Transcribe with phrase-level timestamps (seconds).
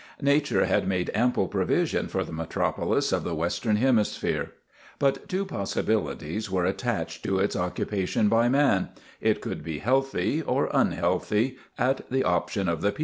[0.23, 4.53] Nature had made ample provision for the metropolis of the western hemisphere.
[4.97, 10.71] But two possibilities were attached to its occupation by man it could be healthy or
[10.73, 12.99] unhealthy, at the option of the people.